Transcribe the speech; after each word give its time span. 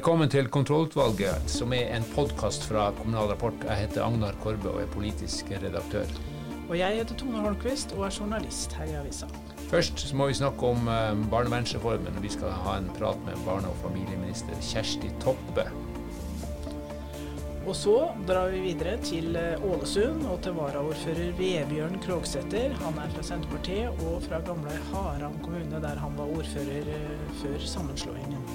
Velkommen 0.00 0.30
til 0.32 0.46
Kontrollutvalget, 0.48 1.42
som 1.52 1.74
er 1.76 1.90
en 1.92 2.06
podkast 2.14 2.62
fra 2.64 2.86
Kommunal 2.96 3.26
Rapport. 3.28 3.66
Jeg 3.68 3.82
heter 3.82 4.00
Agnar 4.00 4.38
Korbe 4.40 4.70
og 4.70 4.78
er 4.80 4.88
politisk 4.88 5.50
redaktør. 5.52 6.08
Og 6.70 6.72
jeg 6.78 6.96
heter 7.02 7.18
Tone 7.20 7.42
Holmquist 7.44 7.92
og 7.98 8.06
er 8.06 8.16
journalist 8.16 8.72
her 8.78 8.88
i 8.88 8.96
avisa. 8.96 9.28
Først 9.68 10.00
så 10.00 10.16
må 10.16 10.30
vi 10.30 10.38
snakke 10.40 10.70
om 10.72 10.88
eh, 10.88 11.12
barnevernsreformen. 11.34 12.16
Vi 12.24 12.32
skal 12.32 12.56
ha 12.62 12.78
en 12.80 12.88
prat 12.96 13.20
med 13.28 13.44
barne- 13.44 13.68
og 13.68 13.76
familieminister 13.84 14.56
Kjersti 14.70 15.12
Toppe. 15.20 15.68
Og 17.68 17.76
så 17.76 17.98
drar 18.24 18.48
vi 18.56 18.64
videre 18.70 18.96
til 19.04 19.36
eh, 19.36 19.68
Ålesund 19.68 20.24
og 20.32 20.40
til 20.40 20.56
varaordfører 20.56 21.36
Vebjørn 21.36 22.00
Krogsæter. 22.06 22.72
Han 22.86 23.04
er 23.04 23.12
fra 23.18 23.28
Senterpartiet 23.34 24.06
og 24.08 24.22
fra 24.24 24.40
gamle 24.48 24.80
Haram 24.94 25.36
kommune, 25.44 25.84
der 25.84 26.00
han 26.00 26.16
var 26.16 26.38
ordfører 26.40 26.88
eh, 26.88 27.34
før 27.44 27.60
sammenslåingen. 27.76 28.48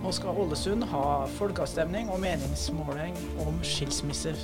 Nå 0.00 0.12
skal 0.16 0.38
Ålesund 0.40 0.86
ha 0.88 1.04
folkeavstemning 1.36 2.08
og 2.08 2.22
meningsmåling 2.22 3.16
om 3.44 3.58
skilsmisser. 3.66 4.38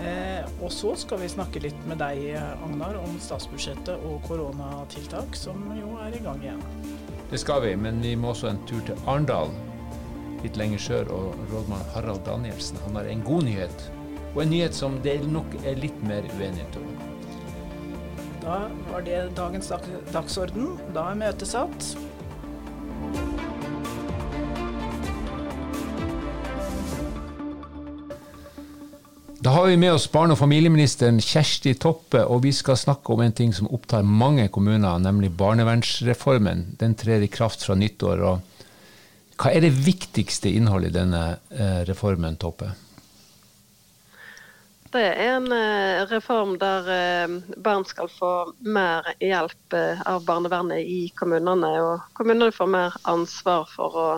Eh, 0.00 0.46
og 0.64 0.72
så 0.72 0.94
skal 0.98 1.20
vi 1.20 1.28
snakke 1.32 1.60
litt 1.64 1.84
med 1.88 2.00
deg, 2.00 2.32
Agnar, 2.64 2.96
om 3.02 3.18
statsbudsjettet 3.20 4.00
og 4.08 4.24
koronatiltak, 4.24 5.36
som 5.36 5.60
jo 5.76 5.98
er 6.02 6.16
i 6.16 6.22
gang 6.24 6.40
igjen. 6.42 6.64
Det 7.30 7.40
skal 7.40 7.62
vi, 7.66 7.74
men 7.76 8.00
vi 8.04 8.14
må 8.16 8.32
også 8.32 8.50
en 8.50 8.62
tur 8.68 8.80
til 8.88 8.98
Arendal, 9.04 9.52
litt 10.44 10.56
lenger 10.60 10.80
sør, 10.80 11.12
og 11.12 11.44
rådmann 11.52 11.84
Harald 11.94 12.24
Danielsen. 12.26 12.80
Han 12.88 12.96
har 13.00 13.08
en 13.10 13.24
god 13.28 13.44
nyhet, 13.48 13.86
og 14.32 14.42
en 14.44 14.52
nyhet 14.56 14.76
som 14.76 14.96
det 15.04 15.18
nok 15.28 15.56
er 15.64 15.76
litt 15.80 16.00
mer 16.08 16.24
uenighet 16.36 16.80
om. 16.80 16.88
Da 18.44 18.58
var 18.90 19.04
det 19.04 19.20
dagens 19.36 19.70
dagsorden. 20.12 20.74
Da 20.96 21.06
er 21.12 21.20
møtet 21.22 21.48
satt. 21.48 21.94
Da 29.44 29.50
har 29.50 29.66
vi 29.66 29.76
med 29.76 29.92
oss 29.92 30.06
barne- 30.12 30.32
og 30.32 30.38
familieministeren 30.40 31.18
Kjersti 31.20 31.74
Toppe, 31.76 32.22
og 32.24 32.46
vi 32.46 32.52
skal 32.56 32.78
snakke 32.80 33.12
om 33.12 33.20
en 33.20 33.32
ting 33.36 33.50
som 33.52 33.66
opptar 33.68 34.00
mange 34.00 34.46
kommuner, 34.48 35.02
nemlig 35.04 35.34
barnevernsreformen. 35.36 36.62
Den 36.80 36.94
trer 36.96 37.20
i 37.20 37.28
kraft 37.28 37.66
fra 37.66 37.76
nyttår. 37.76 38.22
og 38.24 38.40
Hva 39.36 39.52
er 39.52 39.66
det 39.66 39.74
viktigste 39.84 40.48
innholdet 40.48 40.94
i 40.94 40.96
denne 40.96 41.20
eh, 41.52 41.82
reformen, 41.84 42.38
Toppe? 42.40 42.70
Det 44.96 45.04
er 45.12 45.34
en 45.34 45.52
eh, 45.52 46.06
reform 46.08 46.56
der 46.56 46.88
eh, 46.96 47.36
barn 47.60 47.84
skal 47.84 48.08
få 48.08 48.32
mer 48.64 49.12
hjelp 49.20 49.76
av 50.06 50.24
barnevernet 50.24 50.88
i 50.88 51.12
kommunene. 51.20 51.74
Og 51.84 52.08
kommunene 52.16 52.48
får 52.48 52.72
mer 52.78 52.96
ansvar 53.12 53.68
for 53.76 53.92
å 53.92 54.08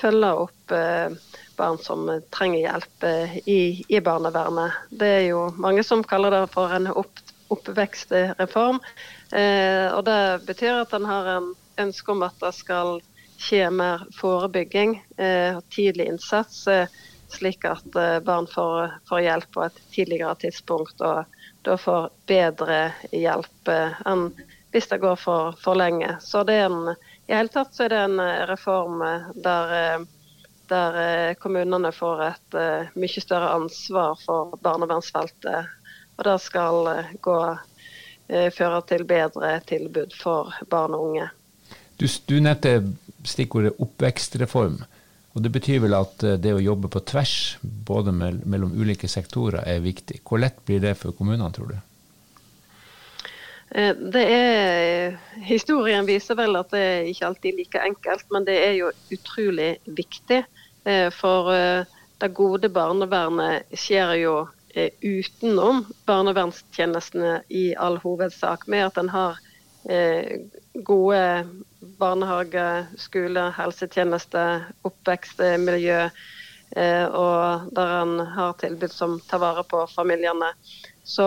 følge 0.00 0.32
opp 0.46 0.74
barn 1.56 1.78
som 1.78 2.20
trenger 2.30 2.58
hjelp 2.58 3.04
eh, 3.06 3.36
i, 3.48 3.84
i, 3.88 4.00
barnevernet. 4.00 4.72
Det 4.90 5.10
er 5.18 5.26
jo 5.30 5.46
mange 5.62 5.84
som 5.86 6.04
kaller 6.04 6.34
det 6.34 6.46
for 6.54 6.72
en 6.74 6.88
opp, 6.90 7.22
oppvekstreform. 7.52 8.80
Eh, 9.32 9.86
og 9.92 10.04
det 10.08 10.44
betyr 10.48 10.82
at 10.82 10.96
en 10.96 11.08
har 11.08 11.30
en 11.36 11.52
ønske 11.82 12.12
om 12.12 12.24
at 12.26 12.38
det 12.42 12.54
skal 12.56 13.00
skje 13.42 13.68
mer 13.74 14.04
forebygging 14.18 14.96
eh, 15.18 15.58
og 15.58 15.62
tidlig 15.74 16.08
innsats, 16.12 16.64
eh, 16.70 16.90
slik 17.32 17.64
at 17.68 17.96
eh, 17.98 18.18
barn 18.24 18.48
får, 18.50 18.98
får, 19.08 19.24
hjelp 19.26 19.54
på 19.54 19.64
et 19.66 19.80
tidligere 19.94 20.34
tidspunkt 20.42 21.00
og 21.06 21.38
da 21.66 21.78
får 21.78 22.10
bedre 22.30 22.82
hjelp 23.10 23.70
eh, 23.70 24.02
enn 24.08 24.30
hvis 24.72 24.88
det 24.88 25.02
går 25.02 25.18
for, 25.20 25.56
for 25.60 25.76
lenge. 25.76 26.14
Så 26.24 26.46
det 26.48 26.54
er 26.62 26.70
en, 26.70 26.94
i 27.32 27.36
hele 27.38 27.52
tatt 27.52 27.72
så 27.74 27.86
er 27.86 27.94
det 27.94 28.00
en 28.06 28.20
reform 28.50 29.00
der 29.34 30.04
der 30.72 30.96
eh, 30.96 31.34
kommunene 31.36 31.90
får 31.92 32.20
et 32.24 32.56
mye 32.96 33.20
større 33.20 33.50
ansvar 33.58 34.14
for 34.22 34.54
barnevernsfeltet. 34.64 35.68
Og 36.16 36.24
det 36.24 36.36
skal 36.40 36.88
gå, 37.20 37.36
føre 38.56 38.78
til 38.88 39.04
bedre 39.08 39.50
tilbud 39.68 40.14
for 40.16 40.54
barn 40.70 40.94
og 40.96 41.08
unge. 41.10 41.26
Du, 42.00 42.06
du 42.06 42.38
nevnte 42.40 42.94
stikkordet 43.28 43.74
oppvekstreform. 43.82 44.78
Og 45.32 45.44
Det 45.44 45.52
betyr 45.52 45.82
vel 45.84 45.96
at 45.96 46.24
det 46.40 46.52
å 46.52 46.62
jobbe 46.62 46.88
på 46.92 47.02
tvers, 47.08 47.58
både 47.60 48.12
mellom 48.12 48.72
ulike 48.76 49.08
sektorer, 49.08 49.64
er 49.66 49.84
viktig. 49.84 50.20
Hvor 50.24 50.40
lett 50.40 50.60
blir 50.64 50.80
det 50.84 50.94
for 51.00 51.16
kommunene, 51.16 51.52
tror 51.52 51.72
du? 51.72 51.78
Det 53.72 54.22
er, 54.28 55.14
Historien 55.48 56.04
viser 56.04 56.36
vel 56.36 56.58
at 56.58 56.74
det 56.74 56.80
er 56.82 57.06
ikke 57.08 57.28
alltid 57.30 57.56
like 57.56 57.80
enkelt, 57.80 58.26
men 58.34 58.44
det 58.44 58.58
er 58.60 58.74
jo 58.76 58.90
utrolig 59.14 59.70
viktig. 59.86 60.42
Eh, 60.84 61.10
for 61.14 61.52
eh, 61.54 61.84
det 62.18 62.34
gode 62.34 62.70
barnevernet 62.72 63.70
skjer 63.78 64.16
jo 64.18 64.34
eh, 64.74 64.90
utenom 65.02 65.84
barnevernstjenestene 66.08 67.42
i 67.54 67.70
all 67.78 68.00
hovedsak, 68.02 68.66
med 68.66 68.90
at 68.90 69.02
en 69.02 69.12
har 69.12 69.40
gode 70.86 71.22
barnehage, 71.98 72.66
skole, 73.02 73.48
helsetjeneste, 73.56 74.44
oppvekstmiljø, 74.86 76.04
og 77.18 77.64
der 77.74 77.94
en 77.96 78.12
har 78.36 78.54
tilbud 78.60 78.94
som 78.94 79.16
tar 79.26 79.42
vare 79.42 79.64
på 79.66 79.80
familiene. 79.90 80.52
Så 81.04 81.24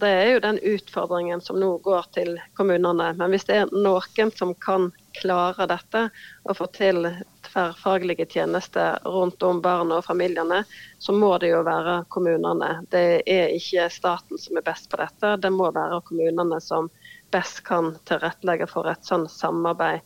det 0.00 0.08
er 0.08 0.30
jo 0.32 0.40
den 0.42 0.58
utfordringen 0.58 1.40
som 1.40 1.60
nå 1.60 1.76
går 1.78 2.06
til 2.16 2.34
kommunene. 2.58 3.12
Men 3.14 3.30
hvis 3.30 3.46
det 3.46 3.60
er 3.60 3.70
noen 3.70 4.32
som 4.34 4.54
kan 4.58 4.88
klare 5.14 5.68
dette 5.70 6.08
og 6.42 6.56
få 6.58 6.66
til 6.74 7.06
tverrfaglige 7.46 8.26
tjenester 8.26 8.98
rundt 9.06 9.42
om 9.46 9.60
barna 9.62 10.00
og 10.00 10.08
familiene, 10.08 10.64
så 10.98 11.14
må 11.14 11.30
det 11.38 11.52
jo 11.52 11.62
være 11.62 12.00
kommunene. 12.10 12.72
Det 12.90 13.22
er 13.30 13.54
ikke 13.54 13.86
staten 13.94 14.40
som 14.40 14.58
er 14.58 14.66
best 14.66 14.90
på 14.90 14.98
dette, 14.98 15.36
det 15.38 15.54
må 15.54 15.70
være 15.70 16.02
kommunene 16.10 16.58
som 16.60 16.90
best 17.30 17.62
kan 17.66 17.94
tilrettelegge 18.10 18.66
for 18.70 18.90
et 18.90 19.06
sånn 19.06 19.28
samarbeid 19.30 20.02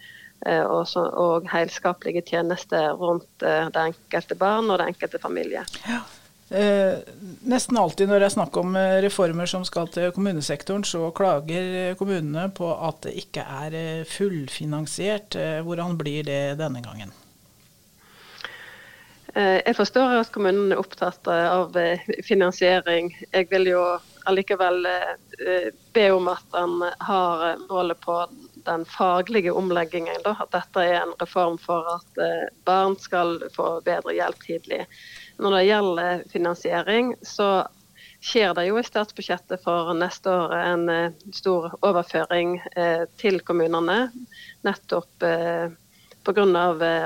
eh, 0.47 0.65
og, 0.65 0.85
så, 0.89 1.09
og 1.09 1.49
helskapelige 1.49 2.27
tjenester 2.29 2.93
rundt 3.01 3.45
eh, 3.45 3.73
det 3.73 3.89
enkelte 3.91 4.37
barn 4.37 4.69
og 4.69 4.81
det 4.81 4.93
enkelte 4.93 5.21
familie. 5.25 5.65
Ja. 5.89 6.05
Eh, 6.49 6.99
nesten 7.45 7.77
alltid 7.77 8.09
når 8.09 8.23
det 8.23 8.29
er 8.31 8.37
snakk 8.39 8.57
om 8.57 8.77
eh, 8.81 8.99
reformer 9.05 9.51
som 9.51 9.67
skal 9.69 9.91
til 9.93 10.13
kommunesektoren, 10.17 10.87
så 10.89 11.11
klager 11.17 11.95
kommunene 12.01 12.49
på 12.57 12.73
at 12.73 13.03
det 13.05 13.17
ikke 13.21 13.45
er 13.45 14.05
fullfinansiert. 14.09 15.37
Hvordan 15.67 15.99
blir 16.01 16.25
det 16.29 16.43
denne 16.61 16.85
gangen? 16.85 17.13
Eh, 19.39 19.61
jeg 19.67 19.77
forstår 19.77 20.17
at 20.19 20.31
kommunen 20.35 20.73
er 20.73 20.81
opptatt 20.81 21.29
eh, 21.31 21.47
av 21.53 21.77
eh, 21.79 22.07
finansiering. 22.27 23.13
Jeg 23.31 23.49
vil 23.53 23.71
jo 23.71 23.83
allikevel 24.29 24.85
be 25.95 26.05
om 26.13 26.27
at 26.29 26.57
en 26.59 26.83
har 27.07 27.61
målet 27.71 27.97
på 28.03 28.17
den 28.67 28.83
faglige 28.91 29.55
omleggingen. 29.57 30.27
At 30.27 30.51
dette 30.53 30.83
er 30.85 30.99
en 30.99 31.15
reform 31.23 31.57
for 31.63 31.87
at 31.95 32.21
barn 32.69 32.99
skal 33.01 33.39
få 33.55 33.79
bedre 33.87 34.13
hjelp 34.19 34.43
tidlig. 34.45 34.83
Når 35.39 35.55
det 35.55 35.67
gjelder 35.69 36.23
finansiering, 36.33 37.13
så 37.23 37.67
skjer 38.19 38.55
det 38.59 38.67
jo 38.67 38.79
i 38.81 38.87
statsbudsjettet 38.87 39.63
for 39.63 39.93
neste 39.95 40.33
år 40.33 40.55
en 40.59 40.89
stor 41.31 41.71
overføring 41.87 42.57
til 43.21 43.39
kommunene. 43.47 44.09
Nettopp 44.67 45.23
pga. 45.23 46.65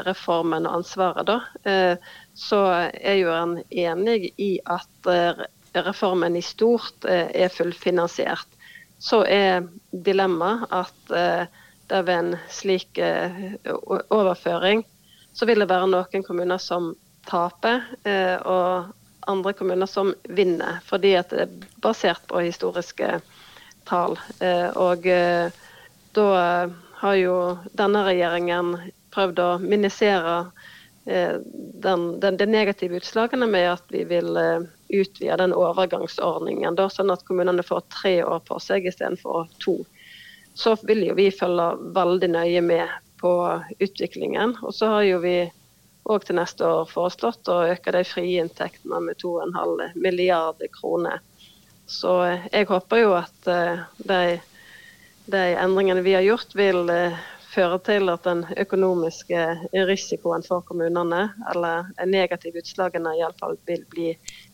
reformen 0.09 0.65
og 0.67 0.79
ansvaret. 0.81 1.29
Da 1.29 1.99
så 2.35 2.63
er 2.93 3.19
jo 3.21 3.33
en 3.35 3.59
enig 3.69 4.33
i 4.41 4.57
at 4.65 5.11
eh, 5.11 5.45
reformen 5.85 6.37
i 6.37 6.45
stort 6.45 7.05
eh, 7.09 7.29
er 7.45 7.53
fullfinansiert. 7.53 8.49
Så 9.03 9.23
er 9.27 9.67
dilemmaet 9.91 10.67
at 10.73 11.15
eh, 11.17 11.45
det 11.91 12.03
ved 12.07 12.15
en 12.15 12.37
slik 12.49 12.97
overføring 14.09 14.85
så 15.35 15.45
vil 15.49 15.61
det 15.61 15.69
være 15.69 15.91
noen 15.91 16.25
kommuner 16.25 16.61
som 16.63 16.93
taper, 17.29 17.85
og 18.49 18.91
andre 19.31 19.53
kommuner 19.55 19.87
som 19.87 20.11
vinner. 20.27 20.81
Fordi 20.87 21.15
at 21.19 21.31
det 21.31 21.45
er 21.47 21.67
basert 21.85 22.25
på 22.31 22.43
historiske 22.43 23.21
tall. 23.89 24.19
Og 24.83 25.07
da 26.19 26.27
har 27.03 27.19
jo 27.21 27.37
denne 27.79 28.03
regjeringen 28.09 28.75
prøvd 29.15 29.43
å 29.45 29.51
minisere 29.63 30.37
Eh, 31.05 31.37
den, 31.75 32.21
den, 32.21 32.37
de 32.37 32.47
negative 32.47 32.97
utslagene 32.97 33.47
med 33.47 33.73
at 33.73 33.85
vi 33.89 34.05
vil 34.05 34.39
utvide 34.89 35.37
den 35.37 35.55
overgangsordningen, 35.55 36.77
da, 36.79 36.87
sånn 36.91 37.11
at 37.11 37.25
kommunene 37.27 37.65
får 37.67 37.83
tre 37.91 38.15
år 38.23 38.43
på 38.47 38.59
seg 38.63 38.87
istedenfor 38.87 39.49
to. 39.65 39.81
Så 40.55 40.77
vil 40.87 41.03
jo 41.09 41.17
vi 41.19 41.31
følge 41.35 41.73
veldig 41.97 42.29
nøye 42.37 42.63
med 42.63 42.93
på 43.23 43.33
utviklingen. 43.81 44.55
Og 44.63 44.75
så 44.77 44.93
har 44.93 45.09
jo 45.09 45.19
vi 45.25 45.37
òg 46.11 46.25
til 46.27 46.39
neste 46.39 46.67
år 46.67 46.89
foreslått 46.91 47.49
å 47.51 47.61
øke 47.73 47.95
de 47.95 48.03
frie 48.07 48.43
inntektene 48.43 49.01
med 49.05 49.21
2,5 49.23 49.99
milliarder 50.03 50.71
kroner. 50.75 51.21
Så 51.87 52.15
jeg 52.51 52.67
håper 52.71 53.03
jo 53.03 53.13
at 53.19 53.51
uh, 53.51 53.85
de, 53.99 54.39
de, 55.27 55.45
endringene 55.61 56.03
vi 56.03 56.17
har 56.17 56.25
gjort, 56.27 56.55
vil 56.59 56.89
uh, 56.91 57.21
føre 57.53 57.79
til 57.85 58.09
at 58.09 58.25
den 58.25 58.45
økonomiske 58.57 59.41
risikoen 59.87 60.45
for 60.47 60.65
kommunene, 60.67 61.27
eller 61.53 61.91
negative 62.09 62.63
utslagene 62.63 63.13
iallfall, 63.19 63.59
vil 63.69 63.85
bli 63.93 64.13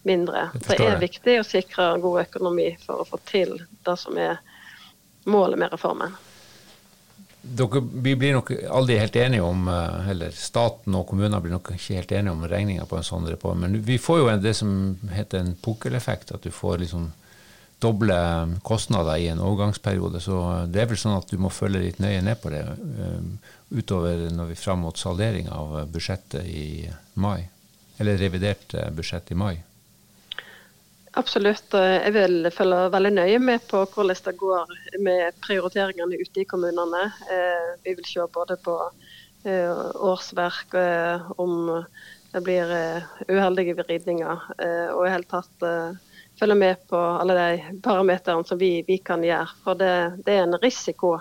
mindre. 0.08 0.48
Det 0.66 0.80
er 0.82 0.98
viktig 1.00 1.38
å 1.40 1.46
sikre 1.46 1.92
god 2.02 2.24
økonomi 2.26 2.72
for 2.82 3.04
å 3.04 3.08
få 3.08 3.20
til 3.28 3.54
det 3.86 3.98
som 4.00 4.18
er 4.18 4.40
målet 5.28 5.60
med 5.62 5.72
reformen. 5.76 6.16
Dere, 7.48 7.80
vi 7.80 8.14
blir 8.16 8.34
nok 8.36 8.50
aldri 8.70 8.98
helt 9.00 9.16
enige 9.16 9.42
om, 9.42 9.68
eh, 9.68 10.10
eller 10.10 10.34
staten 10.36 10.94
og 10.94 11.06
kommunene 11.08 11.40
blir 11.40 11.54
nok 11.54 11.70
ikke 11.74 11.96
helt 11.96 12.12
enige 12.12 12.34
om 12.34 12.44
regninga 12.44 12.84
på 12.86 12.98
en 12.98 13.06
sånn 13.06 13.28
reform, 13.28 13.64
men 13.64 13.80
vi 13.82 13.98
får 13.98 14.18
jo 14.18 14.36
det 14.42 14.54
som 14.56 14.98
heter 15.12 15.40
en 15.40 15.54
pukkeleffekt, 15.56 16.32
at 16.32 16.42
du 16.42 16.50
får 16.50 16.78
liksom 16.84 17.12
doble 17.80 18.18
kostnader 18.66 19.16
i 19.16 19.28
en 19.28 19.40
overgangsperiode. 19.40 20.20
Så 20.20 20.66
det 20.66 20.82
er 20.82 20.90
vel 20.90 20.98
sånn 20.98 21.16
at 21.16 21.30
du 21.30 21.38
må 21.38 21.48
følge 21.48 21.84
litt 21.84 22.00
nøye 22.02 22.24
ned 22.26 22.40
på 22.42 22.50
det 22.50 22.64
utover 23.70 24.24
når 24.34 24.50
vi 24.50 24.58
fram 24.58 24.82
mot 24.82 24.98
saldering 24.98 25.46
av 25.54 25.86
budsjettet 25.86 26.42
i 26.42 26.90
mai. 27.14 27.46
Eller 27.98 28.18
revidert 28.18 28.74
budsjett 28.96 29.30
i 29.30 29.38
mai. 29.38 29.54
Absolutt. 31.18 31.74
Jeg 31.74 32.12
vil 32.14 32.46
følge 32.54 32.92
veldig 32.94 33.10
nøye 33.16 33.38
med 33.42 33.64
på 33.66 33.80
hvordan 33.90 34.20
det 34.22 34.36
går 34.38 34.74
med 35.02 35.38
prioriteringene 35.42 36.18
ute 36.20 36.44
i 36.44 36.46
kommunene. 36.46 37.08
Eh, 37.34 37.70
vi 37.82 37.96
vil 37.98 38.06
se 38.06 38.26
både 38.34 38.54
på 38.62 38.74
eh, 39.42 39.80
årsverk, 40.10 40.76
eh, 40.78 41.24
om 41.42 41.72
det 42.30 42.42
blir 42.44 42.70
uheldige 43.26 43.74
vridninger, 43.80 44.42
og 44.92 45.00
i 45.06 45.10
hele 45.10 45.24
tatt 45.24 45.64
følge 46.38 46.56
med 46.60 46.82
på 46.90 46.98
alle 47.00 47.34
de 47.38 47.78
parameterne 47.82 48.44
som 48.46 48.60
vi, 48.60 48.84
vi, 48.86 48.98
kan 49.00 49.24
gjøre. 49.24 49.48
For 49.64 49.80
det, 49.80 49.94
det, 50.26 50.34
er 50.36 50.44
en 50.44 50.58
risiko 50.60 51.14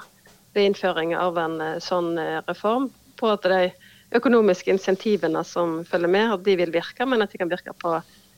ved 0.53 0.67
innføring 0.67 1.15
av 1.15 1.39
en 1.39 1.55
sånn 1.81 2.19
reform 2.43 2.89
på 3.17 3.31
at 3.31 3.47
de 3.47 3.71
økonomiske 4.19 4.75
insentivene 4.75 5.45
som 5.47 5.79
følger 5.87 6.11
med, 6.11 6.35
at 6.35 6.43
de 6.43 6.57
vil 6.59 6.75
virke, 6.75 7.07
men 7.07 7.23
at 7.23 7.31
de 7.31 7.39
kan 7.39 7.55
virke 7.55 7.71
på 7.79 7.95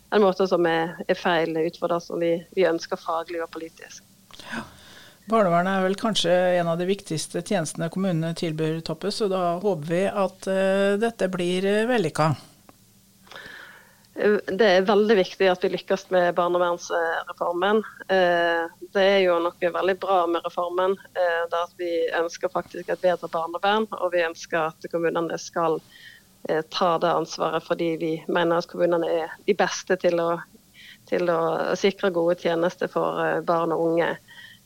en 0.10 0.26
måte 0.26 0.48
som 0.50 0.66
er, 0.66 0.98
er 1.08 1.18
feil 1.18 1.56
ut 1.58 1.78
fra 1.80 1.92
det 1.94 2.02
som 2.06 2.20
vi, 2.22 2.34
vi, 2.56 2.66
ønsker 2.70 3.00
faglig 3.00 3.42
og 3.44 3.52
politisk. 3.54 4.04
Ja. 4.50 4.66
Barnevernet 5.30 5.76
er 5.76 5.86
vel 5.86 5.98
kanskje 6.00 6.36
en 6.58 6.72
av 6.72 6.80
de 6.80 6.88
viktigste 6.90 7.44
tjenestene 7.46 7.92
kommunene 7.94 8.34
tilbyr 8.38 8.80
Toppe, 8.86 9.12
så 9.14 9.28
da 9.30 9.60
håper 9.62 9.90
vi 9.92 10.06
at 10.10 10.48
uh, 10.50 10.96
dette 10.98 11.30
blir 11.30 11.68
uh, 11.70 11.84
vellykka. 11.92 12.32
Eh, 14.18 14.40
det 14.50 14.72
er 14.80 14.88
veldig 14.90 15.20
viktig 15.22 15.52
at 15.52 15.62
vi 15.62 15.70
lykkes 15.76 16.08
med 16.16 16.34
barnevernsreformen. 16.40 17.84
Det 18.10 19.06
er 19.06 19.20
jo 19.28 19.38
noe 19.46 19.74
veldig 19.78 20.00
bra 20.02 20.24
med 20.34 20.42
reformen. 20.48 20.98
Det 21.14 21.62
at 21.62 21.78
vi 21.78 21.94
ønsker 22.18 22.50
faktisk 22.50 22.90
et 22.90 23.06
bedre 23.06 23.30
barnevern, 23.30 23.86
og 24.02 24.16
vi 24.16 24.26
ønsker 24.26 24.72
at 24.72 24.90
kommunene 24.90 25.38
skal 25.38 25.78
Eh, 25.78 26.19
tar 26.72 27.00
det 27.04 27.12
ansvaret 27.12 27.64
fordi 27.66 27.90
vi 28.02 28.14
mener 28.28 28.62
at 28.62 28.70
kommunene 28.72 29.10
er 29.24 29.34
de 29.46 29.56
beste 29.58 29.98
til 30.02 30.20
å, 30.22 30.32
til 31.10 31.30
å 31.32 31.40
sikre 31.80 32.14
gode 32.16 32.38
tjenester 32.40 32.92
for 32.92 33.20
eh, 33.24 33.42
barn 33.46 33.74
og 33.76 33.86
unge. 33.90 34.10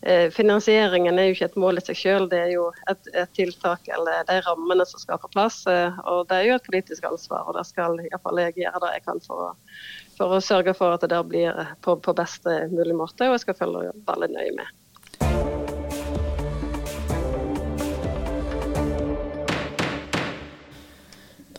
Eh, 0.04 0.28
finansieringen 0.36 1.20
er 1.20 1.30
jo 1.30 1.36
ikke 1.38 1.50
et 1.52 1.60
mål 1.64 1.80
i 1.80 1.86
seg 1.86 2.00
selv, 2.00 2.30
det 2.34 2.42
er 2.44 2.52
jo 2.58 2.68
et, 2.92 3.10
et, 3.14 3.32
tiltak 3.38 3.88
eller 3.96 4.26
de 4.28 4.40
rammene 4.44 4.86
som 4.90 5.00
skal 5.02 5.22
på 5.22 5.32
plass. 5.34 5.62
og 5.68 6.28
Det 6.30 6.40
er 6.40 6.50
jo 6.50 6.60
et 6.60 6.68
politisk 6.68 7.08
ansvar, 7.08 7.48
og 7.48 7.58
det 7.58 7.66
skal 7.70 8.00
iallfall 8.04 8.44
jeg 8.44 8.60
gjøre 8.66 8.84
det 8.84 8.94
jeg 8.98 9.08
kan 9.08 9.24
for 9.24 9.48
å, 9.48 9.50
for 10.18 10.38
å 10.38 10.44
sørge 10.44 10.76
for 10.78 10.96
at 10.98 11.08
det 11.08 11.26
blir 11.32 11.66
på, 11.86 11.98
på 12.04 12.18
beste 12.20 12.64
mulig 12.74 12.98
måte. 13.00 13.30
Og 13.30 13.38
jeg 13.38 13.48
skal 13.48 13.62
følge 13.64 13.96
veldig 14.08 14.34
nøye 14.36 14.56
med. 14.60 14.83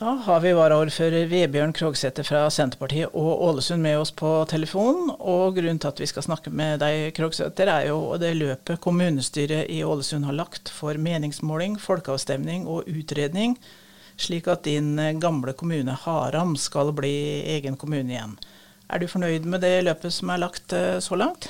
Da 0.04 0.10
har 0.20 0.40
vi 0.44 0.50
varaordfører 0.52 1.30
Vebjørn 1.30 1.70
Krogsæter 1.72 2.26
fra 2.28 2.42
Senterpartiet 2.52 3.14
og 3.16 3.40
Ålesund 3.46 3.80
med 3.80 3.96
oss 3.96 4.10
på 4.12 4.28
telefon. 4.50 5.06
Og 5.16 5.54
grunnen 5.56 5.78
til 5.80 5.88
at 5.88 6.02
vi 6.02 6.08
skal 6.10 6.26
snakke 6.26 6.50
med 6.52 6.82
deg, 6.82 7.06
Krogsæter, 7.16 7.70
er 7.72 7.86
jo 7.88 8.18
det 8.20 8.34
løpet 8.36 8.82
kommunestyret 8.84 9.70
i 9.72 9.78
Ålesund 9.80 10.26
har 10.28 10.36
lagt 10.36 10.68
for 10.68 11.00
meningsmåling, 11.00 11.78
folkeavstemning 11.80 12.66
og 12.68 12.90
utredning, 12.92 13.56
slik 14.20 14.50
at 14.52 14.68
din 14.68 15.00
gamle 15.24 15.56
kommune 15.56 15.96
Haram 16.02 16.52
skal 16.60 16.92
bli 16.92 17.14
egen 17.54 17.80
kommune 17.80 18.12
igjen. 18.12 18.36
Er 18.92 19.00
du 19.00 19.08
fornøyd 19.08 19.48
med 19.48 19.64
det 19.64 19.78
løpet 19.88 20.12
som 20.12 20.34
er 20.36 20.44
lagt 20.44 20.76
eh, 20.76 20.98
så 21.00 21.16
langt? 21.16 21.48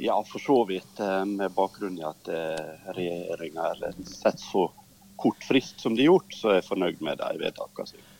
Ja, 0.00 0.16
for 0.32 0.40
så 0.40 0.62
vidt. 0.72 0.96
Eh, 0.96 1.28
med 1.28 1.52
bakgrunn 1.60 2.00
i 2.00 2.08
at 2.08 2.32
eh, 2.32 2.90
regjeringa 2.96 3.74
setter 4.00 4.48
så 4.48 4.70
kort 5.16 5.44
frist 5.44 5.80
som 5.80 5.96
de 5.96 6.04
har 6.04 6.14
gjort, 6.14 6.36
så 6.36 6.50
er 6.50 6.60
jeg 6.60 6.68
fornøyd 6.68 7.02
med 7.04 7.20
de 7.22 7.40
vedtakene 7.40 7.90
som 7.90 7.98
er 7.98 8.04
gjort. 8.04 8.16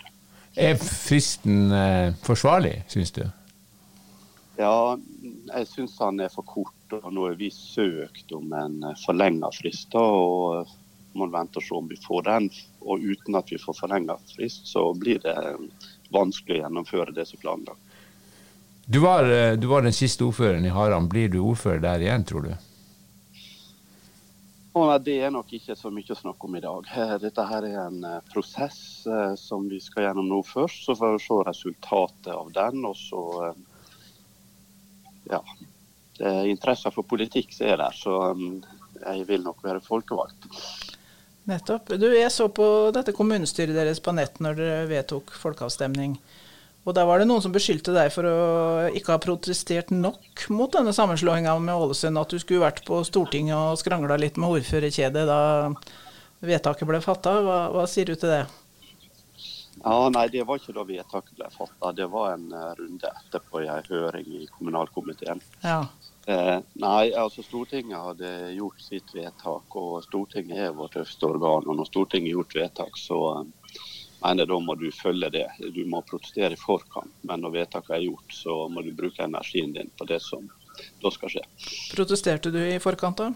Er 0.56 0.78
fristen 0.80 1.72
eh, 1.76 2.14
forsvarlig, 2.24 2.78
syns 2.88 3.12
du? 3.12 3.26
Ja, 4.56 4.96
jeg 5.52 5.68
syns 5.68 5.98
han 6.00 6.20
er 6.24 6.32
for 6.32 6.48
kort. 6.48 6.72
og 6.96 7.10
Nå 7.12 7.26
har 7.28 7.36
vi 7.36 7.50
søkt 7.52 8.32
om 8.32 8.54
en 8.56 8.78
eh, 8.88 8.96
forlenga 9.04 9.52
frist. 9.52 9.94
og 9.94 10.64
må 11.16 11.26
vente 11.32 11.60
og 11.60 11.64
se 11.64 11.72
om 11.76 11.86
vi 11.88 11.96
får 12.00 12.22
den. 12.24 12.48
Og 12.84 13.04
uten 13.04 13.36
at 13.36 13.52
vi 13.52 13.58
får 13.60 13.76
forlenga 13.76 14.16
frist, 14.32 14.66
så 14.68 14.88
blir 14.96 15.20
det 15.20 15.36
eh, 15.36 15.60
vanskelig 16.12 16.56
å 16.56 16.62
gjennomføre 16.64 17.12
det 17.16 17.28
som 17.28 17.42
planlagt. 17.42 17.82
Du 18.86 19.00
var, 19.02 19.26
du 19.58 19.66
var 19.66 19.82
den 19.82 19.92
siste 19.92 20.22
ordføreren 20.24 20.64
i 20.64 20.70
Haram. 20.70 21.08
Blir 21.10 21.28
du 21.28 21.40
ordfører 21.42 21.82
der 21.82 22.04
igjen, 22.04 22.24
tror 22.24 22.44
du? 22.46 22.52
Det 24.76 25.14
er 25.24 25.30
nok 25.32 25.54
ikke 25.56 25.72
så 25.72 25.88
mye 25.88 26.12
å 26.12 26.18
snakke 26.18 26.44
om 26.44 26.56
i 26.58 26.60
dag. 26.60 26.88
Dette 27.22 27.44
her 27.48 27.64
er 27.64 27.76
en 27.86 28.02
eh, 28.04 28.18
prosess 28.28 29.06
eh, 29.08 29.32
som 29.40 29.64
vi 29.70 29.78
skal 29.80 30.04
gjennom 30.04 30.28
nå 30.28 30.42
først. 30.44 30.82
Så 30.84 30.96
får 30.98 31.14
vi 31.14 31.22
se 31.24 31.38
resultatet 31.48 32.28
av 32.34 32.50
den. 32.52 32.84
Og 32.84 32.96
så 33.00 33.22
eh, 33.46 33.64
Ja. 35.32 35.40
Er 36.16 36.92
for 36.94 37.04
politikk 37.04 37.50
er 37.60 37.76
der, 37.76 37.92
så 37.92 38.32
jeg 39.02 39.24
vil 39.28 39.42
nok 39.44 39.58
være 39.64 39.82
folkevalgt. 39.84 40.46
Nettopp. 41.44 41.92
Du, 42.00 42.06
Jeg 42.08 42.32
så 42.32 42.48
på 42.48 42.90
dette 42.96 43.12
kommunestyret 43.12 43.76
deres 43.76 44.00
på 44.00 44.14
nett 44.16 44.40
når 44.40 44.56
dere 44.56 44.86
vedtok 44.88 45.34
folkeavstemning. 45.36 46.16
Og 46.86 46.94
der 46.94 47.06
var 47.08 47.18
det 47.18 47.26
noen 47.26 47.42
som 47.42 47.54
beskyldte 47.54 47.90
deg 47.96 48.12
for 48.14 48.28
å 48.30 48.34
ikke 48.94 49.16
ha 49.16 49.22
protestert 49.22 49.90
nok 49.90 50.44
mot 50.54 50.70
denne 50.70 50.94
sammenslåinga 50.94 51.56
med 51.58 51.74
Ålesund. 51.74 52.20
At 52.20 52.30
du 52.30 52.38
skulle 52.38 52.62
vært 52.62 52.84
på 52.86 53.00
Stortinget 53.06 53.58
og 53.58 53.80
skrangla 53.80 54.18
litt 54.22 54.38
med 54.38 54.60
ordførerkjedet 54.60 55.24
da 55.26 55.40
vedtaket 56.46 56.86
ble 56.86 57.02
fatta. 57.02 57.40
Hva, 57.42 57.58
hva, 57.74 57.88
sier 57.90 58.06
du 58.06 58.14
til 58.14 58.30
det? 58.30 58.44
Ja, 59.82 59.96
Nei, 60.14 60.28
det 60.30 60.46
var 60.46 60.62
ikke 60.62 60.76
da 60.76 60.86
vedtaket 60.86 61.34
ble 61.40 61.50
fatta. 61.56 61.90
Det 61.98 62.06
var 62.12 62.36
en 62.36 62.46
uh, 62.54 62.70
runde 62.78 63.10
etterpå 63.10 63.64
i 63.64 63.70
en 63.72 63.90
høring 63.90 64.30
i 64.38 64.46
kommunalkomiteen. 64.54 65.42
Ja. 65.66 65.82
Eh, 66.26 66.56
nei, 66.82 67.02
altså 67.14 67.42
Stortinget 67.46 68.02
hadde 68.02 68.30
gjort 68.56 68.80
sitt 68.82 69.12
vedtak, 69.14 69.76
og 69.78 70.00
Stortinget 70.06 70.68
er 70.68 70.74
vårt 70.74 70.96
øverste 70.98 71.28
organ. 71.28 71.66
Og 71.66 71.78
når 71.78 71.90
Stortinget 71.90 72.30
har 72.30 72.40
gjort 72.40 72.58
vedtak, 72.62 72.98
så 72.98 73.20
uh, 73.42 73.65
mener 74.22 74.48
da 74.48 74.58
må 74.60 74.74
du 74.78 74.88
følge 74.94 75.30
det. 75.30 75.46
Du 75.74 75.82
må 75.88 76.02
protestere 76.06 76.56
i 76.56 76.60
forkant, 76.60 77.12
men 77.28 77.42
når 77.44 77.54
vedtaket 77.60 77.96
er 77.96 78.06
gjort, 78.06 78.32
så 78.32 78.56
må 78.72 78.82
du 78.82 78.92
bruke 78.96 79.24
energien 79.24 79.74
din 79.76 79.90
på 79.98 80.08
det 80.08 80.20
som 80.24 80.48
da 81.02 81.12
skal 81.12 81.32
skje. 81.32 81.44
Protesterte 81.94 82.52
du 82.52 82.60
i 82.60 82.78
forkant 82.82 83.22
da? 83.22 83.30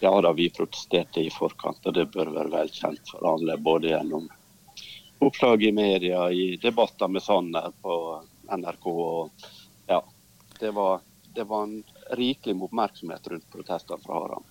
Ja 0.00 0.12
da, 0.22 0.32
vi 0.32 0.46
protesterte 0.54 1.24
i 1.24 1.30
forkant, 1.34 1.82
og 1.86 1.94
det 1.94 2.06
bør 2.14 2.30
være 2.36 2.52
velkjent 2.52 3.10
for 3.10 3.26
alle. 3.32 3.58
Både 3.58 3.90
gjennom 3.90 4.28
oppslag 5.18 5.64
i 5.66 5.72
media, 5.74 6.28
i 6.30 6.56
debatter 6.62 7.10
med 7.10 7.24
Sanner 7.24 7.72
på 7.82 7.96
NRK. 8.54 8.86
og 8.86 9.30
ja, 9.90 10.02
Det 10.60 10.70
var, 10.70 11.00
det 11.34 11.44
var 11.44 11.66
en 11.66 11.82
rikelig 12.14 12.56
med 12.56 12.68
oppmerksomhet 12.70 13.26
rundt 13.28 13.50
protestene 13.52 13.98
fra 14.04 14.22
Haram. 14.22 14.46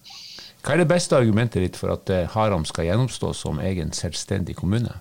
Hva 0.62 0.76
er 0.76 0.84
det 0.84 0.90
beste 0.92 1.16
argumentet 1.16 1.64
ditt 1.64 1.80
for 1.80 1.94
at 1.96 2.10
eh, 2.12 2.28
Haram 2.34 2.66
skal 2.68 2.90
gjennomstå 2.90 3.32
som 3.34 3.62
egen 3.64 3.94
selvstendig 3.96 4.58
kommune? 4.60 4.98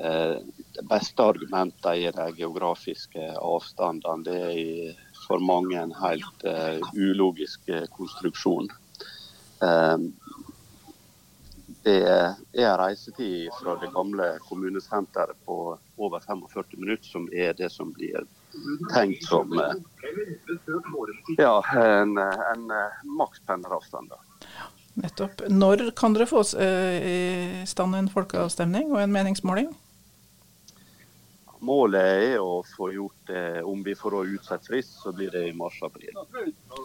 Eh, 0.00 0.36
det 0.72 0.82
beste 0.88 1.22
argumentet 1.22 1.90
er 1.92 2.14
de 2.16 2.32
geografiske 2.38 3.24
avstandene. 3.36 4.24
Det 4.24 4.36
er 4.48 5.00
for 5.26 5.42
mange 5.44 5.76
en 5.76 5.92
helt 5.92 6.44
uh, 6.48 6.80
ulogisk 6.96 7.68
konstruksjon. 7.92 8.70
Um, 9.60 10.06
det 11.84 11.98
er 12.08 12.78
reisetid 12.80 13.50
fra 13.58 13.74
det 13.82 13.90
gamle 13.92 14.30
kommunesenteret 14.48 15.36
på 15.44 15.58
over 16.00 16.24
45 16.24 16.80
minutter, 16.80 17.08
som 17.08 17.28
er 17.32 17.52
det 17.58 17.68
som 17.72 17.92
blir 17.92 18.24
tenkt 18.94 19.28
som 19.28 19.52
ja, 21.36 21.52
en, 21.76 22.16
en 22.18 22.66
makspendleravstand. 23.20 24.16
Nettopp. 25.00 25.44
Når 25.48 25.90
kan 25.96 26.16
dere 26.16 26.28
få 26.28 26.42
i 26.56 27.62
stand 27.68 27.96
en 27.96 28.10
folkeavstemning 28.12 28.92
og 28.92 29.04
en 29.04 29.14
meningsmåling? 29.14 29.70
Målet 31.60 32.22
er 32.32 32.38
å 32.40 32.62
få 32.64 32.88
gjort 32.94 33.28
det 33.28 33.62
Om 33.68 33.82
vi 33.84 33.92
får 33.94 34.14
utsatt 34.34 34.64
frist, 34.66 34.94
så 35.02 35.12
blir 35.12 35.28
det 35.30 35.42
i 35.50 35.52
mars-april. 35.56 36.16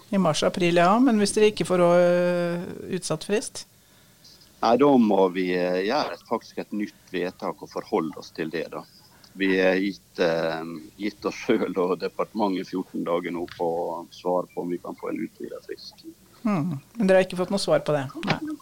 I 0.09 0.19
mars-april, 0.19 0.81
ja. 0.81 0.91
Men 0.99 1.21
hvis 1.21 1.35
dere 1.35 1.53
ikke 1.53 1.67
får 1.67 1.83
øh, 1.85 2.65
utsatt 2.97 3.23
frist? 3.27 3.63
Nei, 4.65 4.75
Da 4.81 4.91
må 4.99 5.29
vi 5.35 5.47
eh, 5.55 5.85
gjøre 5.87 6.19
faktisk 6.27 6.59
et 6.63 6.75
nytt 6.75 7.13
vedtak 7.13 7.63
og 7.63 7.71
forholde 7.71 8.19
oss 8.19 8.33
til 8.35 8.51
det. 8.51 8.67
da. 8.73 8.83
Vi 9.35 9.49
har 9.59 9.79
gitt, 9.79 10.19
eh, 10.23 10.67
gitt 10.99 11.25
oss 11.27 11.39
sjøl 11.45 11.71
og 11.71 11.97
departementet 12.03 12.71
14 12.71 13.03
dager 13.07 13.35
nå 13.35 13.47
på 13.55 13.69
svar 14.15 14.47
på 14.51 14.63
om 14.63 14.75
vi 14.75 14.79
kan 14.83 14.95
få 14.99 15.11
en 15.11 15.23
utvidet 15.27 15.63
frist. 15.67 16.05
Mm. 16.43 16.77
Men 16.95 17.07
dere 17.07 17.21
har 17.21 17.27
ikke 17.27 17.39
fått 17.39 17.51
noe 17.53 17.63
svar 17.63 17.83
på 17.85 17.95
det? 17.95 18.05
Nei. 18.27 18.59